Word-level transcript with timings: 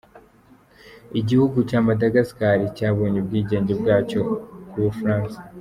Iguhugu 1.19 1.57
cya 1.69 1.79
Madagascar 1.87 2.57
cyabonye 2.77 3.17
ubwigenge 3.19 3.73
bwacyo 3.81 4.19
ku 4.69 4.77
Bufaransa. 4.85 5.37